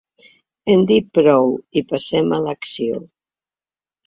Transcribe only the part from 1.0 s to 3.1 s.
prou i passem a l’acció.